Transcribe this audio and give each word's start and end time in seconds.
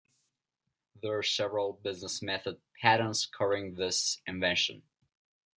There 1.03 1.15
are 1.15 1.21
several 1.21 1.73
business 1.73 2.23
method 2.23 2.59
patents 2.81 3.27
covering 3.27 3.75
this 3.75 4.19
invention. 4.25 4.81